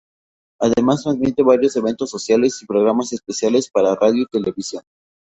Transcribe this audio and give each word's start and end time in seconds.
Además 0.59 1.03
transmite 1.03 1.43
varios 1.43 1.75
eventos 1.75 2.09
sociales 2.09 2.59
y 2.59 2.65
programas 2.65 3.13
especiales 3.13 3.69
para 3.69 3.93
radio 3.93 4.23
y 4.23 4.25
televisión. 4.25 4.81